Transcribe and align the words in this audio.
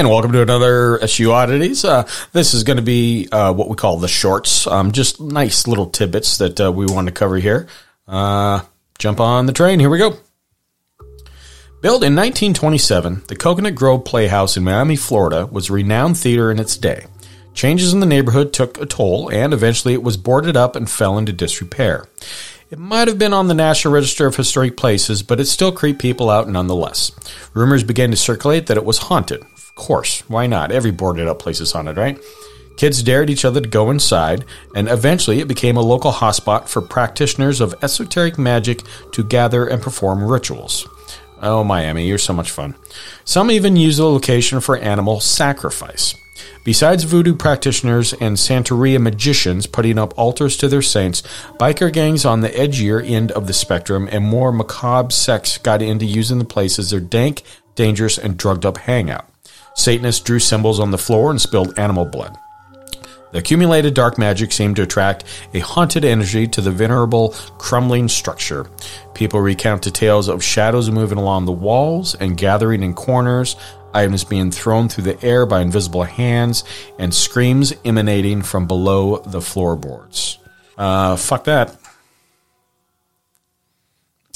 And 0.00 0.08
welcome 0.08 0.32
to 0.32 0.40
another 0.40 0.98
SU 1.02 1.30
Oddities. 1.30 1.84
Uh, 1.84 2.08
this 2.32 2.54
is 2.54 2.64
going 2.64 2.78
to 2.78 2.82
be 2.82 3.28
uh, 3.30 3.52
what 3.52 3.68
we 3.68 3.76
call 3.76 3.98
the 3.98 4.08
shorts, 4.08 4.66
um, 4.66 4.92
just 4.92 5.20
nice 5.20 5.66
little 5.66 5.90
tidbits 5.90 6.38
that 6.38 6.58
uh, 6.58 6.72
we 6.72 6.86
want 6.86 7.08
to 7.08 7.12
cover 7.12 7.36
here. 7.36 7.68
Uh, 8.08 8.62
jump 8.98 9.20
on 9.20 9.44
the 9.44 9.52
train. 9.52 9.78
Here 9.78 9.90
we 9.90 9.98
go. 9.98 10.12
Built 11.82 12.02
in 12.02 12.16
1927, 12.16 13.24
the 13.28 13.36
Coconut 13.36 13.74
Grove 13.74 14.06
Playhouse 14.06 14.56
in 14.56 14.64
Miami, 14.64 14.96
Florida 14.96 15.44
was 15.44 15.68
a 15.68 15.74
renowned 15.74 16.16
theater 16.16 16.50
in 16.50 16.58
its 16.58 16.78
day. 16.78 17.04
Changes 17.52 17.92
in 17.92 18.00
the 18.00 18.06
neighborhood 18.06 18.54
took 18.54 18.80
a 18.80 18.86
toll, 18.86 19.30
and 19.30 19.52
eventually 19.52 19.92
it 19.92 20.02
was 20.02 20.16
boarded 20.16 20.56
up 20.56 20.76
and 20.76 20.90
fell 20.90 21.18
into 21.18 21.34
disrepair. 21.34 22.06
It 22.70 22.78
might 22.78 23.08
have 23.08 23.18
been 23.18 23.34
on 23.34 23.48
the 23.48 23.54
National 23.54 23.92
Register 23.92 24.26
of 24.26 24.36
Historic 24.36 24.78
Places, 24.78 25.22
but 25.22 25.40
it 25.40 25.44
still 25.44 25.72
creeped 25.72 26.00
people 26.00 26.30
out 26.30 26.48
nonetheless. 26.48 27.12
Rumors 27.52 27.84
began 27.84 28.10
to 28.12 28.16
circulate 28.16 28.66
that 28.68 28.78
it 28.78 28.84
was 28.86 28.96
haunted, 28.96 29.42
course, 29.74 30.20
why 30.28 30.46
not? 30.46 30.72
Every 30.72 30.90
boarded 30.90 31.26
up 31.26 31.38
place 31.38 31.60
is 31.60 31.72
haunted, 31.72 31.96
right? 31.96 32.18
Kids 32.76 33.02
dared 33.02 33.28
each 33.28 33.44
other 33.44 33.60
to 33.60 33.68
go 33.68 33.90
inside, 33.90 34.44
and 34.74 34.88
eventually 34.88 35.40
it 35.40 35.48
became 35.48 35.76
a 35.76 35.82
local 35.82 36.12
hotspot 36.12 36.66
for 36.68 36.80
practitioners 36.80 37.60
of 37.60 37.74
esoteric 37.82 38.38
magic 38.38 38.82
to 39.12 39.22
gather 39.22 39.66
and 39.66 39.82
perform 39.82 40.24
rituals. 40.24 40.88
Oh, 41.42 41.64
Miami, 41.64 42.06
you're 42.06 42.18
so 42.18 42.32
much 42.32 42.50
fun. 42.50 42.74
Some 43.24 43.50
even 43.50 43.76
use 43.76 43.96
the 43.96 44.04
location 44.04 44.60
for 44.60 44.76
animal 44.76 45.20
sacrifice. 45.20 46.14
Besides 46.64 47.04
voodoo 47.04 47.34
practitioners 47.34 48.12
and 48.12 48.36
Santeria 48.36 49.00
magicians 49.00 49.66
putting 49.66 49.98
up 49.98 50.18
altars 50.18 50.58
to 50.58 50.68
their 50.68 50.82
saints, 50.82 51.22
biker 51.58 51.90
gangs 51.90 52.26
on 52.26 52.40
the 52.40 52.50
edgier 52.50 53.02
end 53.06 53.32
of 53.32 53.46
the 53.46 53.54
spectrum 53.54 54.08
and 54.12 54.24
more 54.24 54.52
macabre 54.52 55.10
sects 55.10 55.56
got 55.56 55.80
into 55.80 56.04
using 56.04 56.38
the 56.38 56.44
place 56.44 56.78
as 56.78 56.90
their 56.90 57.00
dank, 57.00 57.42
dangerous, 57.74 58.18
and 58.18 58.36
drugged 58.36 58.66
up 58.66 58.76
hangout. 58.76 59.29
Satanists 59.80 60.22
drew 60.22 60.38
symbols 60.38 60.78
on 60.78 60.90
the 60.90 60.98
floor 60.98 61.30
and 61.30 61.40
spilled 61.40 61.78
animal 61.78 62.04
blood. 62.04 62.36
The 63.32 63.38
accumulated 63.38 63.94
dark 63.94 64.18
magic 64.18 64.52
seemed 64.52 64.76
to 64.76 64.82
attract 64.82 65.24
a 65.54 65.60
haunted 65.60 66.04
energy 66.04 66.46
to 66.48 66.60
the 66.60 66.70
venerable, 66.70 67.30
crumbling 67.58 68.08
structure. 68.08 68.68
People 69.14 69.40
recounted 69.40 69.94
tales 69.94 70.28
of 70.28 70.42
shadows 70.42 70.90
moving 70.90 71.16
along 71.16 71.46
the 71.46 71.52
walls 71.52 72.14
and 72.16 72.36
gathering 72.36 72.82
in 72.82 72.92
corners, 72.92 73.56
items 73.94 74.24
being 74.24 74.50
thrown 74.50 74.88
through 74.88 75.04
the 75.04 75.24
air 75.24 75.46
by 75.46 75.60
invisible 75.60 76.02
hands, 76.02 76.64
and 76.98 77.14
screams 77.14 77.72
emanating 77.84 78.42
from 78.42 78.66
below 78.66 79.18
the 79.18 79.40
floorboards. 79.40 80.38
Uh, 80.76 81.16
fuck 81.16 81.44
that. 81.44 81.79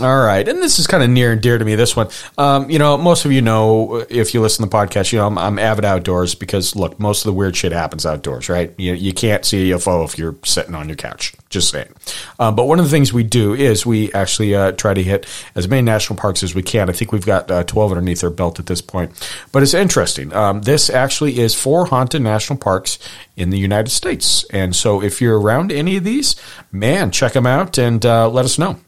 All 0.00 0.18
right, 0.18 0.48
and 0.48 0.62
this 0.62 0.78
is 0.78 0.86
kind 0.86 1.02
of 1.02 1.10
near 1.10 1.30
and 1.30 1.42
dear 1.42 1.58
to 1.58 1.64
me. 1.64 1.74
This 1.74 1.94
one, 1.94 2.08
um, 2.38 2.70
you 2.70 2.78
know, 2.78 2.96
most 2.96 3.26
of 3.26 3.32
you 3.32 3.42
know 3.42 4.06
if 4.08 4.32
you 4.32 4.40
listen 4.40 4.64
to 4.64 4.70
the 4.70 4.74
podcast, 4.74 5.12
you 5.12 5.18
know 5.18 5.26
I'm, 5.26 5.36
I'm, 5.36 5.58
avid 5.58 5.84
outdoors 5.84 6.34
because 6.34 6.74
look, 6.74 6.98
most 6.98 7.20
of 7.20 7.24
the 7.24 7.34
weird 7.34 7.54
shit 7.54 7.72
happens 7.72 8.06
outdoors, 8.06 8.48
right? 8.48 8.72
You 8.78 8.94
you 8.94 9.12
can't 9.12 9.44
see 9.44 9.70
a 9.70 9.76
UFO 9.76 10.06
if 10.06 10.16
you're 10.16 10.36
sitting 10.42 10.74
on 10.74 10.88
your 10.88 10.96
couch. 10.96 11.34
Just 11.50 11.68
saying. 11.68 11.92
Um, 12.38 12.54
but 12.54 12.64
one 12.64 12.78
of 12.78 12.86
the 12.86 12.90
things 12.90 13.12
we 13.12 13.24
do 13.24 13.52
is 13.52 13.84
we 13.84 14.10
actually 14.14 14.54
uh, 14.54 14.72
try 14.72 14.94
to 14.94 15.02
hit 15.02 15.26
as 15.54 15.68
many 15.68 15.82
national 15.82 16.16
parks 16.16 16.42
as 16.42 16.54
we 16.54 16.62
can. 16.62 16.88
I 16.88 16.92
think 16.92 17.12
we've 17.12 17.26
got 17.26 17.50
uh, 17.50 17.64
12 17.64 17.90
underneath 17.90 18.24
our 18.24 18.30
belt 18.30 18.58
at 18.58 18.66
this 18.66 18.80
point. 18.80 19.10
But 19.52 19.62
it's 19.62 19.74
interesting. 19.74 20.32
Um, 20.32 20.62
this 20.62 20.88
actually 20.88 21.40
is 21.40 21.54
four 21.54 21.86
haunted 21.86 22.22
national 22.22 22.58
parks 22.58 22.98
in 23.36 23.50
the 23.50 23.58
United 23.58 23.90
States, 23.90 24.44
and 24.44 24.74
so 24.74 25.02
if 25.02 25.20
you're 25.20 25.38
around 25.38 25.72
any 25.72 25.96
of 25.96 26.04
these, 26.04 26.36
man, 26.72 27.10
check 27.10 27.32
them 27.32 27.46
out 27.46 27.76
and 27.76 28.06
uh, 28.06 28.30
let 28.30 28.46
us 28.46 28.58
know. 28.58 28.78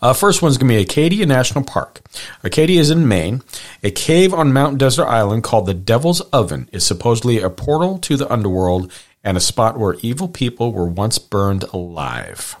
Uh, 0.00 0.12
first 0.12 0.42
one's 0.42 0.58
going 0.58 0.68
to 0.68 0.74
be 0.74 0.80
Acadia 0.80 1.26
National 1.26 1.64
Park. 1.64 2.00
Acadia 2.42 2.80
is 2.80 2.90
in 2.90 3.08
Maine. 3.08 3.42
A 3.82 3.90
cave 3.90 4.34
on 4.34 4.52
Mount 4.52 4.78
Desert 4.78 5.06
Island 5.06 5.44
called 5.44 5.66
the 5.66 5.74
Devil's 5.74 6.20
Oven 6.32 6.68
is 6.72 6.84
supposedly 6.84 7.40
a 7.40 7.50
portal 7.50 7.98
to 7.98 8.16
the 8.16 8.30
underworld 8.32 8.92
and 9.24 9.36
a 9.36 9.40
spot 9.40 9.78
where 9.78 9.96
evil 10.02 10.28
people 10.28 10.72
were 10.72 10.86
once 10.86 11.18
burned 11.18 11.64
alive. 11.64 12.56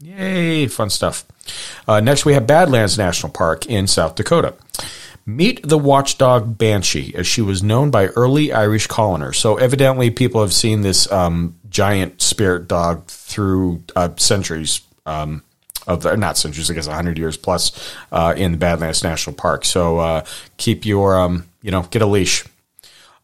Yay, 0.00 0.66
fun 0.66 0.90
stuff. 0.90 1.24
Uh, 1.86 2.00
next, 2.00 2.24
we 2.24 2.34
have 2.34 2.46
Badlands 2.46 2.98
National 2.98 3.32
Park 3.32 3.66
in 3.66 3.86
South 3.86 4.16
Dakota. 4.16 4.54
Meet 5.24 5.66
the 5.66 5.78
watchdog 5.78 6.58
Banshee, 6.58 7.14
as 7.14 7.26
she 7.26 7.40
was 7.40 7.62
known 7.62 7.90
by 7.90 8.08
early 8.08 8.52
Irish 8.52 8.86
coloners. 8.86 9.38
So, 9.38 9.56
evidently, 9.56 10.10
people 10.10 10.42
have 10.42 10.52
seen 10.52 10.82
this 10.82 11.10
um, 11.10 11.58
giant 11.70 12.20
spirit 12.20 12.68
dog 12.68 13.06
through 13.06 13.84
uh, 13.96 14.10
centuries. 14.16 14.82
Um, 15.06 15.42
of 15.86 16.02
the, 16.02 16.16
not 16.16 16.36
centuries, 16.36 16.70
I 16.70 16.74
guess 16.74 16.86
100 16.86 17.18
years 17.18 17.36
plus 17.36 17.94
uh, 18.12 18.34
in 18.36 18.52
the 18.52 18.58
Badlands 18.58 19.02
National 19.02 19.34
Park. 19.34 19.64
So 19.64 19.98
uh, 19.98 20.24
keep 20.56 20.84
your, 20.84 21.18
um, 21.18 21.46
you 21.62 21.70
know, 21.70 21.82
get 21.82 22.02
a 22.02 22.06
leash. 22.06 22.44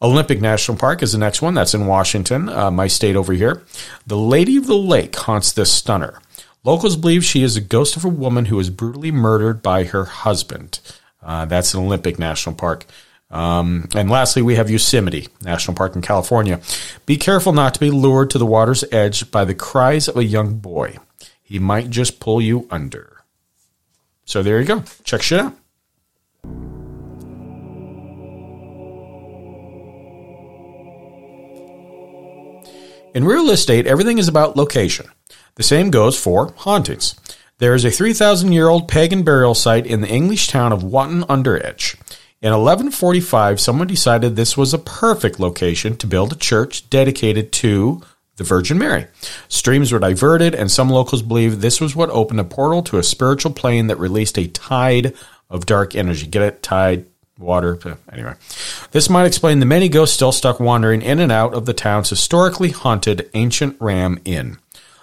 Olympic 0.02 0.40
National 0.40 0.78
Park 0.78 1.02
is 1.02 1.12
the 1.12 1.18
next 1.18 1.42
one. 1.42 1.54
That's 1.54 1.74
in 1.74 1.86
Washington, 1.86 2.48
uh, 2.48 2.70
my 2.70 2.86
state 2.86 3.16
over 3.16 3.34
here. 3.34 3.62
The 4.06 4.16
Lady 4.16 4.56
of 4.56 4.66
the 4.66 4.76
Lake 4.76 5.14
haunts 5.14 5.52
this 5.52 5.72
stunner. 5.72 6.20
Locals 6.64 6.96
believe 6.96 7.24
she 7.24 7.42
is 7.42 7.56
a 7.56 7.60
ghost 7.60 7.96
of 7.96 8.04
a 8.04 8.08
woman 8.08 8.46
who 8.46 8.56
was 8.56 8.70
brutally 8.70 9.10
murdered 9.10 9.62
by 9.62 9.84
her 9.84 10.04
husband. 10.04 10.80
Uh, 11.22 11.44
that's 11.44 11.74
an 11.74 11.80
Olympic 11.80 12.18
National 12.18 12.54
Park. 12.54 12.86
Um, 13.30 13.88
and 13.94 14.10
lastly, 14.10 14.42
we 14.42 14.56
have 14.56 14.70
Yosemite 14.70 15.28
National 15.42 15.76
Park 15.76 15.94
in 15.94 16.02
California. 16.02 16.60
Be 17.06 17.16
careful 17.16 17.52
not 17.52 17.74
to 17.74 17.80
be 17.80 17.90
lured 17.90 18.30
to 18.30 18.38
the 18.38 18.46
water's 18.46 18.84
edge 18.90 19.30
by 19.30 19.44
the 19.44 19.54
cries 19.54 20.08
of 20.08 20.16
a 20.16 20.24
young 20.24 20.54
boy. 20.54 20.96
He 21.50 21.58
might 21.58 21.90
just 21.90 22.20
pull 22.20 22.40
you 22.40 22.68
under. 22.70 23.24
So 24.24 24.40
there 24.40 24.60
you 24.60 24.66
go. 24.66 24.84
Check 25.02 25.20
shit 25.20 25.40
out. 25.40 25.56
In 33.12 33.24
real 33.24 33.50
estate, 33.50 33.88
everything 33.88 34.18
is 34.18 34.28
about 34.28 34.56
location. 34.56 35.10
The 35.56 35.64
same 35.64 35.90
goes 35.90 36.16
for 36.16 36.54
hauntings. 36.58 37.16
There 37.58 37.74
is 37.74 37.84
a 37.84 37.90
3,000 37.90 38.52
year 38.52 38.68
old 38.68 38.86
pagan 38.86 39.24
burial 39.24 39.56
site 39.56 39.86
in 39.86 40.02
the 40.02 40.08
English 40.08 40.46
town 40.46 40.72
of 40.72 40.84
Wotton 40.84 41.24
under 41.28 41.60
Edge. 41.66 41.96
In 42.40 42.52
1145, 42.52 43.60
someone 43.60 43.88
decided 43.88 44.36
this 44.36 44.56
was 44.56 44.72
a 44.72 44.78
perfect 44.78 45.40
location 45.40 45.96
to 45.96 46.06
build 46.06 46.32
a 46.32 46.36
church 46.36 46.88
dedicated 46.90 47.50
to 47.54 48.02
the 48.40 48.44
Virgin 48.44 48.78
Mary. 48.78 49.06
Streams 49.48 49.92
were 49.92 49.98
diverted, 49.98 50.54
and 50.54 50.70
some 50.70 50.88
locals 50.88 51.20
believe 51.20 51.60
this 51.60 51.78
was 51.78 51.94
what 51.94 52.08
opened 52.08 52.40
a 52.40 52.44
portal 52.44 52.82
to 52.84 52.96
a 52.96 53.02
spiritual 53.02 53.52
plane 53.52 53.88
that 53.88 53.98
released 53.98 54.38
a 54.38 54.48
tide 54.48 55.12
of 55.50 55.66
dark 55.66 55.94
energy. 55.94 56.26
Get 56.26 56.40
it? 56.40 56.62
Tide, 56.62 57.04
water. 57.38 57.78
Eh, 57.84 57.94
anyway, 58.10 58.32
this 58.92 59.10
might 59.10 59.26
explain 59.26 59.60
the 59.60 59.66
many 59.66 59.90
ghosts 59.90 60.16
still 60.16 60.32
stuck 60.32 60.58
wandering 60.58 61.02
in 61.02 61.18
and 61.18 61.30
out 61.30 61.52
of 61.52 61.66
the 61.66 61.74
town's 61.74 62.08
historically 62.08 62.70
haunted 62.70 63.28
ancient 63.34 63.76
Ram 63.78 64.18
Inn. 64.24 64.56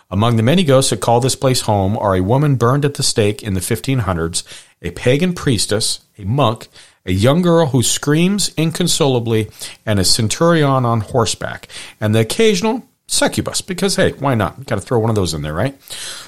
Among 0.10 0.38
the 0.38 0.42
many 0.42 0.64
ghosts 0.64 0.90
that 0.90 1.02
call 1.02 1.20
this 1.20 1.36
place 1.36 1.62
home 1.62 1.96
are 1.96 2.16
a 2.16 2.22
woman 2.22 2.56
burned 2.56 2.86
at 2.86 2.96
the 2.96 3.04
stake 3.04 3.44
in 3.44 3.54
the 3.54 3.60
1500s, 3.60 4.42
a 4.82 4.90
pagan 4.90 5.34
priestess, 5.34 6.00
a 6.18 6.24
monk, 6.24 6.70
a 7.06 7.12
young 7.12 7.44
girl 7.44 7.68
who 7.68 7.84
screams 7.84 8.52
inconsolably, 8.58 9.52
and 9.86 10.00
a 10.00 10.04
centurion 10.04 10.86
on 10.86 11.02
horseback, 11.02 11.68
and 12.02 12.16
the 12.16 12.22
occasional 12.22 12.87
succubus 13.08 13.62
because 13.62 13.96
hey 13.96 14.12
why 14.14 14.36
not? 14.36 14.66
Got 14.66 14.76
to 14.76 14.82
throw 14.82 15.00
one 15.00 15.10
of 15.10 15.16
those 15.16 15.34
in 15.34 15.42
there 15.42 15.54
right? 15.54 15.82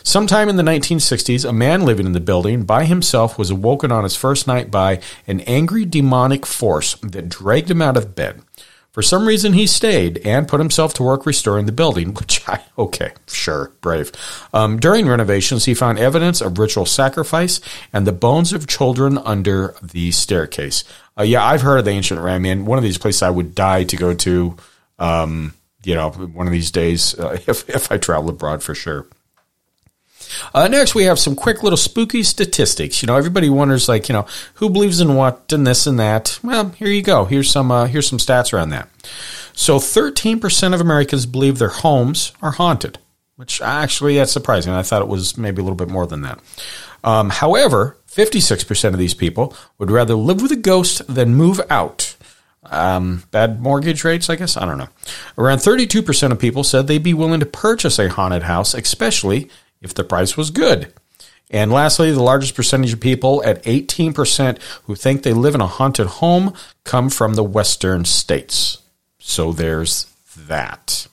Sometime 0.04 0.48
in 0.48 0.56
the 0.56 0.64
1960s 0.64 1.48
a 1.48 1.52
man 1.52 1.82
living 1.82 2.06
in 2.06 2.14
the 2.14 2.20
building 2.22 2.64
by 2.64 2.86
himself 2.86 3.38
was 3.38 3.52
awoken 3.52 3.92
on 3.92 4.04
his 4.04 4.16
first 4.16 4.48
night 4.48 4.72
by 4.72 5.02
an 5.28 5.42
angry 5.42 5.84
demonic 5.84 6.46
force 6.46 6.96
that 6.96 7.28
dragged 7.30 7.70
him 7.70 7.82
out 7.82 7.98
of 7.98 8.16
bed. 8.16 8.42
For 8.92 9.02
some 9.02 9.28
reason 9.28 9.54
he 9.54 9.68
stayed 9.68 10.20
and 10.20 10.48
put 10.48 10.62
himself 10.62 10.94
to 10.96 11.04
work 11.04 11.26
restoring 11.26 11.66
the 11.66 11.74
building 11.74 12.14
which 12.14 12.48
i 12.48 12.64
okay 12.78 13.12
sure 13.28 13.74
brave. 13.82 14.14
Um, 14.54 14.80
during 14.80 15.06
renovations 15.06 15.66
he 15.66 15.74
found 15.74 16.00
evidence 16.00 16.40
of 16.40 16.58
ritual 16.58 16.86
sacrifice 16.86 17.60
and 17.92 18.08
the 18.08 18.14
bones 18.14 18.54
of 18.54 18.68
children 18.68 19.18
under 19.18 19.76
the 19.84 20.12
staircase. 20.12 20.86
Uh, 21.18 21.24
yeah 21.24 21.44
i've 21.44 21.62
heard 21.62 21.80
of 21.80 21.86
the 21.86 21.92
ancient 21.92 22.22
ram 22.22 22.46
inn 22.46 22.66
one 22.66 22.78
of 22.78 22.86
these 22.86 22.98
places 22.98 23.22
i 23.22 23.30
would 23.30 23.54
die 23.54 23.84
to 23.84 23.98
go 23.98 24.14
to 24.14 24.56
um, 24.98 25.54
you 25.84 25.96
know, 25.96 26.10
one 26.10 26.48
of 26.48 26.54
these 26.54 26.72
days 26.72 27.18
uh, 27.18 27.38
if, 27.48 27.70
if 27.70 27.92
I 27.92 27.98
travel 27.98 28.30
abroad 28.30 28.64
for 28.64 28.76
sure. 28.76 29.08
Uh, 30.54 30.68
next, 30.68 30.94
we 30.94 31.06
have 31.06 31.18
some 31.18 31.36
quick 31.36 31.64
little 31.64 31.78
spooky 31.78 32.24
statistics. 32.24 33.02
You 33.02 33.08
know, 33.08 33.16
everybody 33.16 33.50
wonders, 33.50 33.90
like, 33.90 34.10
you 34.10 34.14
know, 34.14 34.28
who 34.56 34.70
believes 34.70 35.00
in 35.00 35.16
what 35.16 35.52
and 35.52 35.66
this 35.66 35.88
and 35.88 36.00
that. 36.00 36.40
Well, 36.44 36.70
here 36.70 36.90
you 36.90 37.02
go. 37.02 37.26
Here's 37.26 37.50
some 37.50 37.72
uh, 37.72 37.86
here's 37.86 38.08
some 38.08 38.20
stats 38.20 38.54
around 38.54 38.70
that. 38.70 38.90
So, 39.54 39.78
13% 39.78 40.74
of 40.74 40.82
Americans 40.82 41.26
believe 41.26 41.58
their 41.58 41.70
homes 41.70 42.32
are 42.42 42.52
haunted, 42.52 43.00
which 43.36 43.62
actually 43.62 44.18
that's 44.18 44.32
surprising. 44.32 44.72
I 44.72 44.84
thought 44.84 45.02
it 45.02 45.08
was 45.08 45.38
maybe 45.38 45.62
a 45.62 45.64
little 45.64 45.76
bit 45.76 45.90
more 45.90 46.06
than 46.06 46.22
that. 46.22 46.40
Um, 47.04 47.30
however, 47.30 47.98
56% 48.12 48.90
of 48.90 48.98
these 48.98 49.14
people 49.14 49.56
would 49.78 49.92
rather 49.92 50.16
live 50.16 50.42
with 50.42 50.52
a 50.52 50.58
ghost 50.58 51.02
than 51.14 51.36
move 51.36 51.62
out 51.70 52.09
um, 52.64 53.24
bad 53.32 53.62
mortgage 53.62 54.04
rates, 54.04 54.30
I 54.30 54.36
guess. 54.36 54.58
I 54.58 54.66
don't 54.66 54.78
know. 54.78 54.90
Around 55.38 55.60
32% 55.60 56.32
of 56.32 56.40
people 56.40 56.64
said 56.64 56.88
they'd 56.88 57.04
be 57.04 57.14
willing 57.14 57.40
to 57.40 57.46
purchase 57.46 58.00
a 58.00 58.10
haunted 58.10 58.44
house, 58.44 58.74
especially 58.74 59.50
if 59.82 59.94
the 59.94 60.04
price 60.04 60.36
was 60.36 60.52
good. 60.52 60.94
And 61.52 61.72
lastly, 61.72 62.12
the 62.12 62.22
largest 62.22 62.54
percentage 62.54 62.94
of 62.94 63.00
people 63.00 63.44
at 63.44 63.64
18% 63.64 64.62
who 64.84 64.96
think 64.96 65.24
they 65.24 65.34
live 65.34 65.56
in 65.56 65.62
a 65.62 65.68
haunted 65.68 66.08
home 66.08 66.54
come 66.84 67.10
from 67.10 67.34
the 67.34 67.44
western 67.44 68.06
states. 68.06 68.80
So 69.20 69.52
there's 69.52 70.06
that. 70.38 71.08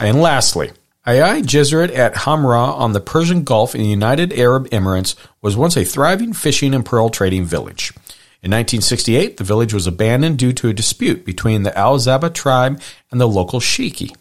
And 0.00 0.20
lastly, 0.20 0.70
Ayai 1.06 1.42
Jezeret 1.42 1.96
at 1.96 2.14
Hamra 2.14 2.68
on 2.78 2.92
the 2.92 3.00
Persian 3.00 3.42
Gulf 3.42 3.74
in 3.74 3.82
the 3.82 3.88
United 3.88 4.32
Arab 4.34 4.68
Emirates 4.70 5.16
was 5.40 5.56
once 5.56 5.76
a 5.76 5.84
thriving 5.84 6.32
fishing 6.32 6.74
and 6.74 6.86
pearl 6.86 7.08
trading 7.08 7.44
village. 7.44 7.92
In 8.42 8.50
1968, 8.50 9.36
the 9.36 9.44
village 9.44 9.72
was 9.72 9.86
abandoned 9.86 10.38
due 10.38 10.52
to 10.54 10.68
a 10.68 10.74
dispute 10.74 11.24
between 11.24 11.62
the 11.62 11.76
Al 11.78 11.96
Zaba 11.98 12.32
tribe 12.34 12.80
and 13.12 13.20
the 13.20 13.28
local 13.28 13.60
Shiki. 13.60 14.14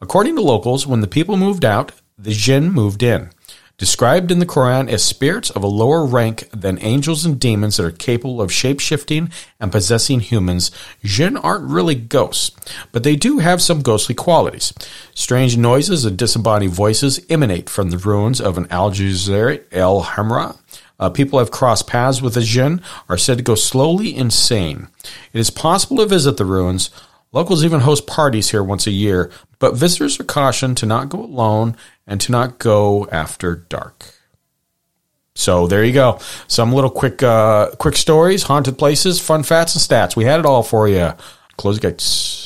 According 0.00 0.34
to 0.34 0.42
locals, 0.42 0.84
when 0.84 1.00
the 1.00 1.06
people 1.06 1.36
moved 1.36 1.64
out, 1.64 1.92
the 2.18 2.32
jinn 2.32 2.72
moved 2.72 3.04
in 3.04 3.30
described 3.78 4.32
in 4.32 4.40
the 4.40 4.46
Quran 4.46 4.90
as 4.90 5.04
spirits 5.04 5.50
of 5.50 5.62
a 5.62 5.68
lower 5.68 6.04
rank 6.04 6.48
than 6.50 6.82
angels 6.82 7.24
and 7.24 7.38
demons 7.38 7.76
that 7.76 7.86
are 7.86 7.92
capable 7.92 8.42
of 8.42 8.52
shape-shifting 8.52 9.30
and 9.60 9.72
possessing 9.72 10.18
humans, 10.18 10.72
jinn 11.04 11.36
aren't 11.36 11.70
really 11.70 11.94
ghosts, 11.94 12.50
but 12.90 13.04
they 13.04 13.14
do 13.14 13.38
have 13.38 13.62
some 13.62 13.80
ghostly 13.80 14.16
qualities. 14.16 14.74
Strange 15.14 15.56
noises 15.56 16.04
and 16.04 16.18
disembodied 16.18 16.70
voices 16.70 17.24
emanate 17.30 17.70
from 17.70 17.90
the 17.90 17.98
ruins 17.98 18.40
of 18.40 18.58
an 18.58 18.66
Al 18.70 18.90
Jazir 18.90 19.62
El 19.70 20.02
Hamra. 20.02 20.58
Uh, 20.98 21.08
people 21.10 21.38
have 21.38 21.50
crossed 21.50 21.86
paths 21.86 22.20
with 22.20 22.34
the 22.34 22.40
jinn 22.40 22.82
are 23.08 23.16
said 23.16 23.38
to 23.38 23.44
go 23.44 23.54
slowly 23.54 24.14
insane. 24.14 24.88
It 25.32 25.38
is 25.38 25.50
possible 25.50 25.98
to 25.98 26.06
visit 26.06 26.36
the 26.36 26.44
ruins, 26.44 26.90
Locals 27.32 27.62
even 27.64 27.80
host 27.80 28.06
parties 28.06 28.50
here 28.50 28.64
once 28.64 28.86
a 28.86 28.90
year, 28.90 29.30
but 29.58 29.76
visitors 29.76 30.18
are 30.18 30.24
cautioned 30.24 30.78
to 30.78 30.86
not 30.86 31.10
go 31.10 31.20
alone 31.22 31.76
and 32.06 32.20
to 32.22 32.32
not 32.32 32.58
go 32.58 33.06
after 33.12 33.54
dark. 33.54 34.14
So 35.34 35.66
there 35.66 35.84
you 35.84 35.92
go. 35.92 36.20
Some 36.48 36.72
little 36.72 36.90
quick 36.90 37.22
uh, 37.22 37.70
quick 37.78 37.96
stories, 37.96 38.44
haunted 38.44 38.78
places, 38.78 39.20
fun 39.20 39.42
facts 39.42 39.74
and 39.74 39.82
stats. 39.82 40.16
We 40.16 40.24
had 40.24 40.40
it 40.40 40.46
all 40.46 40.62
for 40.62 40.88
you. 40.88 41.12
Close 41.58 41.78
gates. 41.78 42.37